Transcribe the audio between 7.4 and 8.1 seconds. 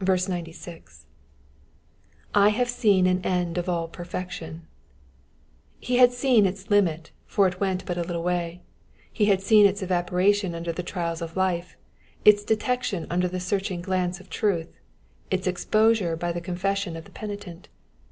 it went but a